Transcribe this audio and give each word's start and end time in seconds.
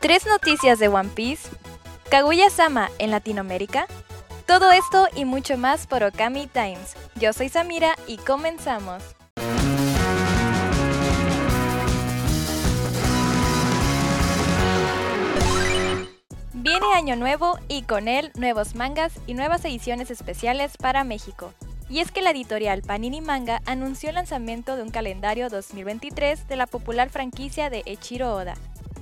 Tres 0.00 0.26
noticias 0.26 0.78
de 0.78 0.86
One 0.86 1.08
Piece, 1.08 1.48
Kaguya-sama 2.08 2.88
en 3.00 3.10
Latinoamérica, 3.10 3.88
todo 4.46 4.70
esto 4.70 5.08
y 5.16 5.24
mucho 5.24 5.58
más 5.58 5.88
por 5.88 6.04
Okami 6.04 6.46
Times. 6.46 6.94
Yo 7.16 7.32
soy 7.32 7.48
Samira 7.48 7.96
y 8.06 8.16
comenzamos. 8.18 9.02
Viene 16.52 16.86
Año 16.94 17.16
Nuevo 17.16 17.58
y 17.66 17.82
con 17.82 18.06
él 18.06 18.30
nuevos 18.36 18.76
mangas 18.76 19.14
y 19.26 19.34
nuevas 19.34 19.64
ediciones 19.64 20.12
especiales 20.12 20.76
para 20.76 21.02
México. 21.02 21.52
Y 21.90 21.98
es 21.98 22.12
que 22.12 22.22
la 22.22 22.30
editorial 22.30 22.82
Panini 22.82 23.20
Manga 23.20 23.62
anunció 23.66 24.10
el 24.10 24.14
lanzamiento 24.14 24.76
de 24.76 24.82
un 24.82 24.90
calendario 24.90 25.48
2023 25.48 26.46
de 26.46 26.56
la 26.56 26.68
popular 26.68 27.10
franquicia 27.10 27.68
de 27.68 27.82
Echiro 27.86 28.34
Oda, 28.34 28.54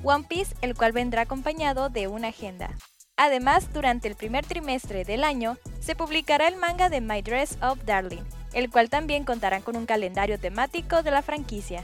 One 0.02 0.24
Piece, 0.28 0.54
el 0.60 0.74
cual 0.74 0.92
vendrá 0.92 1.22
acompañado 1.22 1.88
de 1.88 2.08
una 2.08 2.28
agenda. 2.28 2.70
Además, 3.16 3.72
durante 3.72 4.08
el 4.08 4.14
primer 4.14 4.44
trimestre 4.44 5.04
del 5.04 5.24
año, 5.24 5.56
se 5.80 5.96
publicará 5.96 6.48
el 6.48 6.56
manga 6.56 6.88
de 6.88 7.00
My 7.00 7.22
Dress 7.22 7.56
Up 7.62 7.84
Darling, 7.84 8.22
el 8.52 8.70
cual 8.70 8.90
también 8.90 9.24
contará 9.24 9.60
con 9.60 9.76
un 9.76 9.86
calendario 9.86 10.38
temático 10.38 11.02
de 11.02 11.10
la 11.10 11.22
franquicia. 11.22 11.82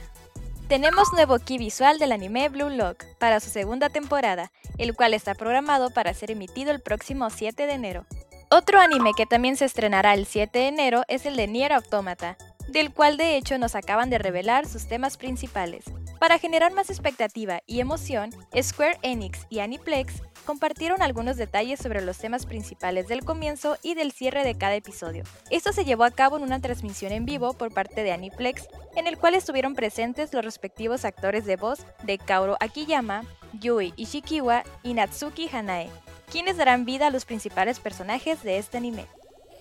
Tenemos 0.67 1.11
nuevo 1.13 1.37
key 1.39 1.57
visual 1.57 1.99
del 1.99 2.11
anime 2.11 2.49
Blue 2.49 2.69
Lock 2.69 3.03
para 3.19 3.39
su 3.39 3.49
segunda 3.49 3.89
temporada, 3.89 4.51
el 4.77 4.95
cual 4.95 5.13
está 5.13 5.35
programado 5.35 5.89
para 5.89 6.13
ser 6.13 6.31
emitido 6.31 6.71
el 6.71 6.81
próximo 6.81 7.29
7 7.29 7.67
de 7.67 7.73
enero. 7.73 8.05
Otro 8.49 8.79
anime 8.79 9.11
que 9.15 9.25
también 9.25 9.57
se 9.57 9.65
estrenará 9.65 10.13
el 10.13 10.25
7 10.25 10.57
de 10.57 10.67
enero 10.67 11.03
es 11.07 11.25
el 11.25 11.35
de 11.35 11.47
Nier 11.47 11.73
Automata, 11.73 12.37
del 12.67 12.93
cual 12.93 13.17
de 13.17 13.35
hecho 13.35 13.57
nos 13.57 13.75
acaban 13.75 14.09
de 14.09 14.19
revelar 14.19 14.67
sus 14.67 14.87
temas 14.87 15.17
principales. 15.17 15.85
Para 16.23 16.39
generar 16.39 16.71
más 16.71 16.89
expectativa 16.89 17.63
y 17.67 17.81
emoción, 17.81 18.29
Square 18.57 18.97
Enix 19.01 19.45
y 19.49 19.59
Aniplex 19.59 20.21
compartieron 20.45 21.01
algunos 21.01 21.35
detalles 21.35 21.81
sobre 21.81 22.01
los 22.01 22.17
temas 22.17 22.45
principales 22.45 23.09
del 23.09 23.25
comienzo 23.25 23.75
y 23.83 23.93
del 23.93 24.13
cierre 24.13 24.45
de 24.45 24.57
cada 24.57 24.73
episodio. 24.73 25.25
Esto 25.49 25.73
se 25.73 25.83
llevó 25.83 26.05
a 26.05 26.11
cabo 26.11 26.37
en 26.37 26.43
una 26.43 26.61
transmisión 26.61 27.11
en 27.11 27.25
vivo 27.25 27.51
por 27.51 27.73
parte 27.73 28.03
de 28.03 28.13
Aniplex, 28.13 28.69
en 28.95 29.07
el 29.07 29.17
cual 29.17 29.35
estuvieron 29.35 29.75
presentes 29.75 30.33
los 30.33 30.45
respectivos 30.45 31.03
actores 31.03 31.43
de 31.43 31.57
voz 31.57 31.85
de 32.03 32.17
Kaoru 32.17 32.55
Akiyama, 32.61 33.25
Yui 33.59 33.93
Ishikiwa 33.97 34.63
y 34.81 34.93
Natsuki 34.93 35.49
Hanae, 35.51 35.89
quienes 36.31 36.55
darán 36.55 36.85
vida 36.85 37.07
a 37.07 37.11
los 37.11 37.25
principales 37.25 37.81
personajes 37.81 38.43
de 38.43 38.59
este 38.59 38.77
anime. 38.77 39.07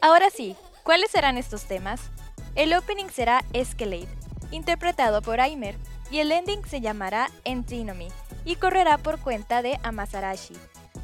Ahora 0.01 0.31
sí, 0.31 0.55
¿cuáles 0.85 1.11
serán 1.11 1.39
estos 1.39 1.65
temas? 1.65 2.01
El 2.55 2.73
opening 2.73 3.09
será 3.09 3.45
Escalade, 3.53 4.07
interpretado 4.53 5.23
por 5.23 5.41
Aimer, 5.41 5.75
y 6.13 6.21
el 6.21 6.31
ending 6.31 6.65
se 6.67 6.83
llamará 6.83 7.31
Entinomy 7.45 8.09
y 8.45 8.57
correrá 8.57 8.99
por 8.99 9.19
cuenta 9.19 9.63
de 9.63 9.81
Amasarashi. 9.83 10.55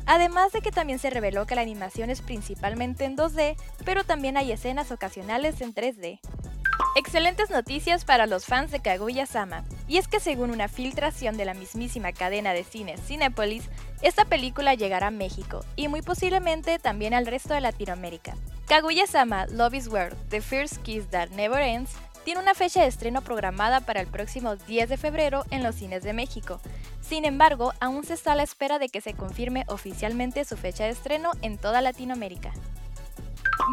Además 0.04 0.52
de 0.52 0.60
que 0.60 0.70
también 0.70 0.98
se 0.98 1.10
reveló 1.10 1.46
que 1.46 1.54
la 1.54 1.62
animación 1.62 2.10
es 2.10 2.20
principalmente 2.20 3.04
en 3.04 3.16
2D, 3.16 3.56
pero 3.84 4.04
también 4.04 4.36
hay 4.36 4.52
escenas 4.52 4.92
ocasionales 4.92 5.60
en 5.62 5.74
3D. 5.74 6.20
Excelentes 6.94 7.50
noticias 7.50 8.04
para 8.04 8.26
los 8.26 8.44
fans 8.44 8.70
de 8.70 8.80
Kaguya-sama, 8.80 9.64
y 9.86 9.96
es 9.96 10.08
que 10.08 10.20
según 10.20 10.50
una 10.50 10.68
filtración 10.68 11.36
de 11.36 11.44
la 11.44 11.54
mismísima 11.54 12.12
cadena 12.12 12.52
de 12.52 12.64
cines 12.64 13.00
Cinepolis, 13.00 13.64
esta 14.02 14.24
película 14.24 14.74
llegará 14.74 15.08
a 15.08 15.12
México 15.12 15.64
y 15.74 15.88
muy 15.88 16.02
posiblemente 16.02 16.78
también 16.78 17.14
al 17.14 17.26
resto 17.26 17.54
de 17.54 17.60
Latinoamérica. 17.60 18.34
Kaguya-sama 18.68 19.46
Love 19.46 19.74
is 19.74 19.88
World, 19.88 20.16
The 20.28 20.42
First 20.42 20.78
Kiss 20.82 21.08
That 21.08 21.30
Never 21.30 21.62
Ends, 21.62 21.90
tiene 22.28 22.42
una 22.42 22.52
fecha 22.52 22.82
de 22.82 22.88
estreno 22.88 23.22
programada 23.22 23.80
para 23.80 24.02
el 24.02 24.06
próximo 24.06 24.54
10 24.54 24.90
de 24.90 24.98
febrero 24.98 25.46
en 25.50 25.62
los 25.62 25.76
cines 25.76 26.02
de 26.02 26.12
México. 26.12 26.60
Sin 27.00 27.24
embargo, 27.24 27.72
aún 27.80 28.04
se 28.04 28.12
está 28.12 28.32
a 28.32 28.34
la 28.34 28.42
espera 28.42 28.78
de 28.78 28.90
que 28.90 29.00
se 29.00 29.14
confirme 29.14 29.64
oficialmente 29.66 30.44
su 30.44 30.58
fecha 30.58 30.84
de 30.84 30.90
estreno 30.90 31.30
en 31.40 31.56
toda 31.56 31.80
Latinoamérica. 31.80 32.52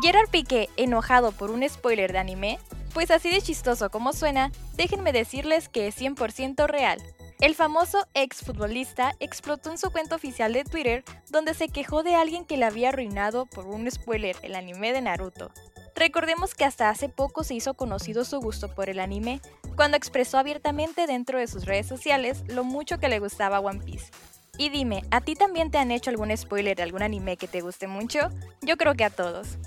Gerard 0.01 0.29
Piqué, 0.29 0.69
enojado 0.77 1.33
por 1.33 1.51
un 1.51 1.67
spoiler 1.67 2.13
de 2.13 2.19
anime, 2.19 2.57
pues 2.93 3.11
así 3.11 3.29
de 3.29 3.41
chistoso 3.41 3.89
como 3.89 4.13
suena, 4.13 4.53
déjenme 4.77 5.11
decirles 5.11 5.67
que 5.67 5.87
es 5.87 5.99
100% 5.99 6.65
real. 6.65 7.01
El 7.41 7.55
famoso 7.55 8.07
exfutbolista 8.13 9.17
explotó 9.19 9.69
en 9.69 9.77
su 9.77 9.91
cuenta 9.91 10.15
oficial 10.15 10.53
de 10.53 10.63
Twitter 10.63 11.03
donde 11.29 11.55
se 11.55 11.67
quejó 11.67 12.03
de 12.03 12.15
alguien 12.15 12.45
que 12.45 12.55
le 12.55 12.63
había 12.63 12.87
arruinado 12.87 13.47
por 13.47 13.67
un 13.67 13.91
spoiler 13.91 14.37
el 14.43 14.55
anime 14.55 14.93
de 14.93 15.01
Naruto. 15.01 15.51
Recordemos 15.95 16.55
que 16.55 16.65
hasta 16.65 16.89
hace 16.89 17.07
poco 17.07 17.45
se 17.45 17.53
hizo 17.53 17.73
conocido 17.73 18.25
su 18.25 18.41
gusto 18.41 18.67
por 18.67 18.89
el 18.89 18.99
anime, 18.99 19.39
cuando 19.77 19.95
expresó 19.95 20.37
abiertamente 20.37 21.07
dentro 21.07 21.39
de 21.39 21.47
sus 21.47 21.65
redes 21.65 21.87
sociales 21.87 22.43
lo 22.47 22.65
mucho 22.65 22.97
que 22.99 23.07
le 23.07 23.19
gustaba 23.19 23.61
One 23.61 23.79
Piece. 23.79 24.11
Y 24.57 24.69
dime, 24.69 25.03
¿a 25.09 25.21
ti 25.21 25.35
también 25.35 25.71
te 25.71 25.77
han 25.77 25.91
hecho 25.91 26.09
algún 26.09 26.35
spoiler 26.35 26.75
de 26.75 26.83
algún 26.83 27.01
anime 27.01 27.37
que 27.37 27.47
te 27.47 27.61
guste 27.61 27.87
mucho? 27.87 28.29
Yo 28.61 28.75
creo 28.75 28.95
que 28.95 29.05
a 29.05 29.09
todos. 29.09 29.57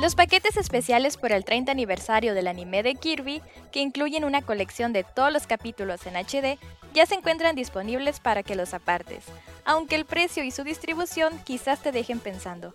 Los 0.00 0.14
paquetes 0.14 0.56
especiales 0.56 1.16
por 1.16 1.32
el 1.32 1.44
30 1.44 1.72
aniversario 1.72 2.34
del 2.34 2.46
anime 2.46 2.84
de 2.84 2.94
Kirby, 2.94 3.42
que 3.72 3.80
incluyen 3.80 4.24
una 4.24 4.42
colección 4.42 4.92
de 4.92 5.02
todos 5.02 5.32
los 5.32 5.48
capítulos 5.48 6.06
en 6.06 6.16
HD, 6.16 6.58
ya 6.94 7.04
se 7.04 7.16
encuentran 7.16 7.56
disponibles 7.56 8.20
para 8.20 8.44
que 8.44 8.54
los 8.54 8.74
apartes, 8.74 9.24
aunque 9.64 9.96
el 9.96 10.04
precio 10.04 10.44
y 10.44 10.52
su 10.52 10.62
distribución 10.62 11.38
quizás 11.44 11.82
te 11.82 11.90
dejen 11.90 12.20
pensando. 12.20 12.74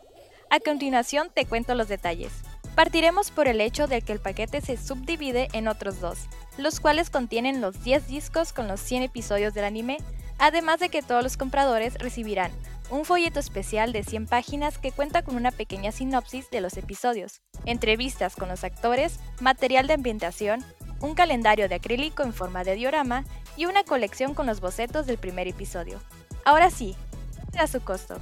A 0.49 0.59
continuación 0.59 1.29
te 1.33 1.45
cuento 1.45 1.75
los 1.75 1.87
detalles. 1.87 2.31
Partiremos 2.75 3.29
por 3.29 3.47
el 3.47 3.61
hecho 3.61 3.87
de 3.87 4.01
que 4.01 4.13
el 4.13 4.19
paquete 4.19 4.59
se 4.59 4.77
subdivide 4.77 5.47
en 5.53 5.67
otros 5.67 5.99
dos, 5.99 6.17
los 6.57 6.79
cuales 6.79 7.09
contienen 7.11 7.61
los 7.61 7.83
10 7.83 8.07
discos 8.07 8.51
con 8.51 8.67
los 8.67 8.79
100 8.79 9.03
episodios 9.03 9.53
del 9.53 9.65
anime, 9.65 9.97
además 10.39 10.79
de 10.79 10.89
que 10.89 11.03
todos 11.03 11.23
los 11.23 11.37
compradores 11.37 11.93
recibirán 11.95 12.51
un 12.89 13.05
folleto 13.05 13.39
especial 13.39 13.91
de 13.91 14.03
100 14.03 14.27
páginas 14.27 14.77
que 14.77 14.91
cuenta 14.91 15.23
con 15.23 15.35
una 15.35 15.51
pequeña 15.51 15.91
sinopsis 15.91 16.49
de 16.49 16.61
los 16.61 16.77
episodios, 16.77 17.41
entrevistas 17.65 18.35
con 18.35 18.49
los 18.49 18.63
actores, 18.63 19.19
material 19.39 19.87
de 19.87 19.93
ambientación, 19.93 20.63
un 20.99 21.15
calendario 21.15 21.69
de 21.69 21.75
acrílico 21.75 22.23
en 22.23 22.33
forma 22.33 22.63
de 22.63 22.75
diorama 22.75 23.23
y 23.57 23.65
una 23.65 23.83
colección 23.83 24.33
con 24.33 24.45
los 24.45 24.61
bocetos 24.61 25.05
del 25.05 25.17
primer 25.17 25.47
episodio. 25.47 25.99
Ahora 26.45 26.69
sí, 26.69 26.95
a 27.57 27.67
su 27.67 27.81
costo. 27.81 28.19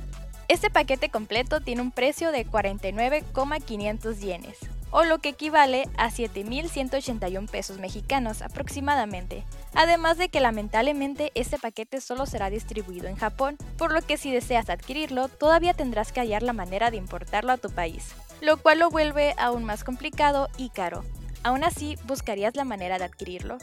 Este 0.52 0.70
paquete 0.70 1.08
completo 1.08 1.62
tiene 1.62 1.82
un 1.82 1.92
precio 1.92 2.34
de 2.34 2.44
49,500 2.44 4.20
yenes, 4.20 4.58
o 4.90 5.06
lo 5.06 5.20
que 5.20 5.30
equivale 5.30 5.88
a 5.96 6.10
7.181 6.10 7.50
pesos 7.50 7.78
mexicanos 7.78 8.42
aproximadamente. 8.42 9.46
Además 9.76 10.18
de 10.18 10.28
que 10.28 10.42
lamentablemente 10.42 11.32
este 11.36 11.58
paquete 11.58 12.02
solo 12.02 12.26
será 12.26 12.50
distribuido 12.50 13.08
en 13.08 13.16
Japón, 13.16 13.56
por 13.78 13.94
lo 13.94 14.02
que 14.02 14.18
si 14.18 14.30
deseas 14.30 14.70
adquirirlo 14.70 15.30
todavía 15.30 15.74
tendrás 15.74 16.12
que 16.12 16.20
hallar 16.20 16.44
la 16.44 16.52
manera 16.52 16.92
de 16.92 16.98
importarlo 16.98 17.54
a 17.54 17.58
tu 17.58 17.70
país, 17.70 18.10
lo 18.42 18.58
cual 18.58 18.80
lo 18.80 18.90
vuelve 18.90 19.34
aún 19.38 19.64
más 19.64 19.86
complicado 19.86 20.50
y 20.58 20.68
caro. 20.68 21.06
Aún 21.44 21.64
así, 21.64 21.98
buscarías 22.04 22.58
la 22.58 22.66
manera 22.66 22.98
de 22.98 23.06
adquirirlo. 23.06 23.58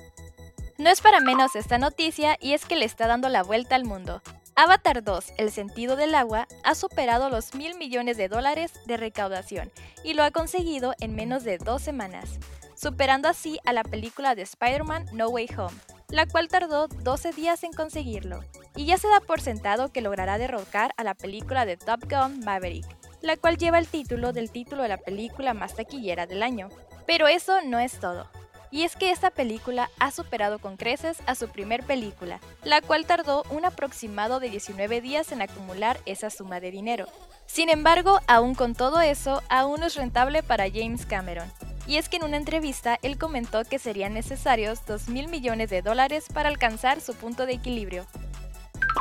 No 0.78 0.88
es 0.88 1.02
para 1.02 1.20
menos 1.20 1.54
esta 1.54 1.76
noticia 1.76 2.38
y 2.40 2.54
es 2.54 2.64
que 2.64 2.76
le 2.76 2.86
está 2.86 3.08
dando 3.08 3.28
la 3.28 3.42
vuelta 3.42 3.74
al 3.74 3.84
mundo. 3.84 4.22
Avatar 4.60 5.04
2, 5.04 5.34
El 5.36 5.52
sentido 5.52 5.94
del 5.94 6.16
agua, 6.16 6.48
ha 6.64 6.74
superado 6.74 7.30
los 7.30 7.54
mil 7.54 7.78
millones 7.78 8.16
de 8.16 8.26
dólares 8.26 8.72
de 8.86 8.96
recaudación 8.96 9.70
y 10.02 10.14
lo 10.14 10.24
ha 10.24 10.32
conseguido 10.32 10.94
en 10.98 11.14
menos 11.14 11.44
de 11.44 11.58
dos 11.58 11.80
semanas, 11.80 12.40
superando 12.74 13.28
así 13.28 13.60
a 13.64 13.72
la 13.72 13.84
película 13.84 14.34
de 14.34 14.42
Spider-Man 14.42 15.06
No 15.12 15.28
Way 15.28 15.48
Home, 15.56 15.76
la 16.08 16.26
cual 16.26 16.48
tardó 16.48 16.88
12 16.88 17.34
días 17.34 17.62
en 17.62 17.72
conseguirlo. 17.72 18.40
Y 18.74 18.84
ya 18.84 18.98
se 18.98 19.06
da 19.06 19.20
por 19.20 19.40
sentado 19.40 19.92
que 19.92 20.00
logrará 20.00 20.38
derrocar 20.38 20.92
a 20.96 21.04
la 21.04 21.14
película 21.14 21.64
de 21.64 21.76
Top 21.76 22.10
Gun 22.10 22.40
Maverick, 22.40 22.84
la 23.22 23.36
cual 23.36 23.58
lleva 23.58 23.78
el 23.78 23.86
título 23.86 24.32
del 24.32 24.50
título 24.50 24.82
de 24.82 24.88
la 24.88 24.98
película 24.98 25.54
más 25.54 25.76
taquillera 25.76 26.26
del 26.26 26.42
año. 26.42 26.68
Pero 27.06 27.28
eso 27.28 27.60
no 27.62 27.78
es 27.78 28.00
todo 28.00 28.28
y 28.70 28.82
es 28.82 28.96
que 28.96 29.10
esta 29.10 29.30
película 29.30 29.90
ha 29.98 30.10
superado 30.10 30.58
con 30.58 30.76
creces 30.76 31.18
a 31.26 31.34
su 31.34 31.48
primer 31.48 31.84
película, 31.84 32.40
la 32.64 32.80
cual 32.80 33.06
tardó 33.06 33.44
un 33.50 33.64
aproximado 33.64 34.40
de 34.40 34.50
19 34.50 35.00
días 35.00 35.32
en 35.32 35.42
acumular 35.42 35.98
esa 36.06 36.30
suma 36.30 36.60
de 36.60 36.70
dinero. 36.70 37.06
Sin 37.46 37.70
embargo, 37.70 38.20
aún 38.26 38.54
con 38.54 38.74
todo 38.74 39.00
eso, 39.00 39.42
aún 39.48 39.82
es 39.82 39.94
rentable 39.94 40.42
para 40.42 40.70
James 40.70 41.06
Cameron. 41.06 41.50
Y 41.86 41.96
es 41.96 42.10
que 42.10 42.18
en 42.18 42.24
una 42.24 42.36
entrevista 42.36 42.98
él 43.00 43.16
comentó 43.16 43.64
que 43.64 43.78
serían 43.78 44.12
necesarios 44.12 44.84
2 44.86 45.08
mil 45.08 45.28
millones 45.28 45.70
de 45.70 45.80
dólares 45.80 46.26
para 46.32 46.50
alcanzar 46.50 47.00
su 47.00 47.14
punto 47.14 47.46
de 47.46 47.54
equilibrio. 47.54 48.04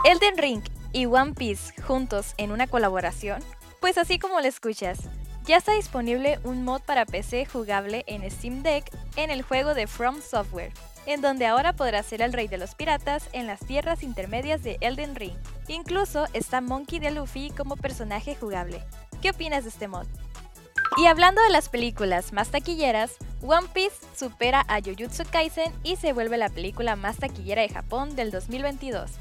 Elden 0.06 0.38
Ring 0.38 0.64
y 0.94 1.06
One 1.06 1.34
Piece 1.34 1.74
juntos 1.82 2.34
en 2.38 2.52
una 2.52 2.68
colaboración? 2.68 3.44
Pues 3.82 3.98
así 3.98 4.20
como 4.20 4.40
lo 4.40 4.48
escuchas, 4.48 5.00
ya 5.48 5.58
está 5.58 5.72
disponible 5.72 6.40
un 6.44 6.66
mod 6.66 6.82
para 6.82 7.06
PC 7.06 7.46
jugable 7.46 8.04
en 8.08 8.30
Steam 8.30 8.64
Deck 8.64 8.92
en 9.16 9.32
el 9.32 9.44
juego 9.44 9.74
de 9.74 9.88
From 9.88 10.22
Software, 10.22 10.74
en 11.06 11.22
donde 11.22 11.46
ahora 11.46 11.72
podrás 11.72 12.06
ser 12.06 12.22
el 12.22 12.34
rey 12.34 12.50
de 12.50 12.58
los 12.58 12.76
piratas 12.76 13.30
en 13.32 13.48
las 13.48 13.62
tierras 13.62 14.04
intermedias 14.04 14.62
de 14.62 14.78
Elden 14.82 15.16
Ring. 15.16 15.38
Incluso 15.70 16.26
está 16.34 16.60
Monkey 16.60 17.00
D. 17.00 17.12
Luffy 17.12 17.52
como 17.52 17.78
personaje 17.78 18.36
jugable. 18.36 18.84
¿Qué 19.22 19.30
opinas 19.30 19.64
de 19.64 19.70
este 19.70 19.88
mod? 19.88 20.06
Y 20.98 21.06
hablando 21.06 21.42
de 21.42 21.50
las 21.50 21.70
películas 21.70 22.34
más 22.34 22.50
taquilleras, 22.50 23.16
One 23.42 23.68
Piece 23.74 23.96
supera 24.16 24.66
a 24.68 24.82
Jujutsu 24.82 25.24
Kaisen 25.32 25.72
y 25.84 25.96
se 25.96 26.12
vuelve 26.12 26.38
la 26.38 26.50
película 26.50 26.98
más 26.98 27.18
taquillera 27.18 27.62
de 27.62 27.70
Japón 27.70 28.18
del 28.18 28.32
2022. 28.32 29.12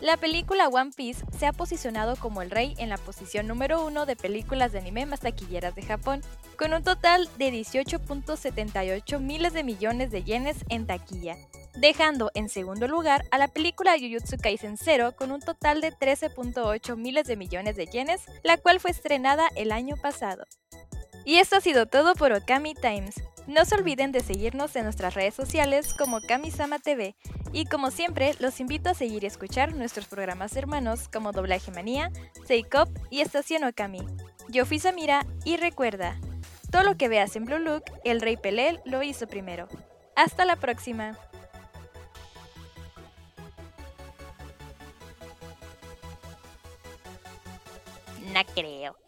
La 0.00 0.16
película 0.16 0.68
One 0.68 0.90
Piece 0.94 1.24
se 1.38 1.46
ha 1.46 1.52
posicionado 1.52 2.16
como 2.16 2.42
el 2.42 2.50
rey 2.50 2.74
en 2.78 2.88
la 2.88 2.98
posición 2.98 3.46
número 3.46 3.84
uno 3.86 4.06
de 4.06 4.16
películas 4.16 4.72
de 4.72 4.80
anime 4.80 5.06
más 5.06 5.20
taquilleras 5.20 5.74
de 5.74 5.82
Japón, 5.82 6.20
con 6.58 6.74
un 6.74 6.82
total 6.82 7.28
de 7.38 7.52
18.78 7.52 9.20
miles 9.20 9.52
de 9.52 9.64
millones 9.64 10.10
de 10.10 10.22
yenes 10.24 10.58
en 10.68 10.86
taquilla, 10.86 11.36
dejando 11.76 12.30
en 12.34 12.48
segundo 12.48 12.88
lugar 12.88 13.24
a 13.30 13.38
la 13.38 13.48
película 13.48 13.96
Jujutsu 13.98 14.36
Kaisen 14.36 14.76
Zero 14.76 15.14
con 15.16 15.30
un 15.30 15.40
total 15.40 15.80
de 15.80 15.92
13.8 15.92 16.96
miles 16.96 17.26
de 17.26 17.36
millones 17.36 17.76
de 17.76 17.86
yenes, 17.86 18.22
la 18.42 18.58
cual 18.58 18.80
fue 18.80 18.90
estrenada 18.90 19.48
el 19.56 19.72
año 19.72 19.96
pasado. 19.96 20.44
Y 21.24 21.36
esto 21.36 21.56
ha 21.56 21.60
sido 21.60 21.86
todo 21.86 22.14
por 22.14 22.32
Okami 22.32 22.74
Times. 22.74 23.14
No 23.46 23.64
se 23.64 23.76
olviden 23.76 24.12
de 24.12 24.20
seguirnos 24.20 24.74
en 24.76 24.84
nuestras 24.84 25.14
redes 25.14 25.34
sociales 25.34 25.94
como 25.94 26.20
Kamisama 26.20 26.78
TV 26.78 27.14
y 27.54 27.66
como 27.66 27.92
siempre, 27.92 28.34
los 28.40 28.58
invito 28.58 28.90
a 28.90 28.94
seguir 28.94 29.22
y 29.22 29.28
escuchar 29.28 29.76
nuestros 29.76 30.06
programas 30.08 30.56
hermanos 30.56 31.08
como 31.08 31.30
Doblaje 31.30 31.70
Manía, 31.70 32.10
Seikop 32.44 32.88
y 33.10 33.20
Estación 33.20 33.62
Okami. 33.62 34.04
Yo 34.48 34.66
fui 34.66 34.80
Samira 34.80 35.24
y 35.44 35.56
recuerda, 35.56 36.18
todo 36.72 36.82
lo 36.82 36.96
que 36.96 37.08
veas 37.08 37.36
en 37.36 37.44
Blue 37.44 37.60
Look, 37.60 37.84
el 38.02 38.20
Rey 38.20 38.36
Pelé 38.36 38.80
lo 38.84 39.04
hizo 39.04 39.28
primero. 39.28 39.68
Hasta 40.16 40.44
la 40.44 40.56
próxima. 40.56 41.16
No 48.32 48.40
creo. 48.52 49.03